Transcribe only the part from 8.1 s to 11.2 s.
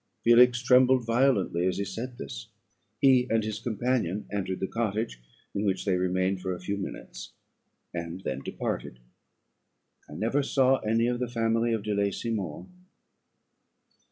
then departed. I never saw any of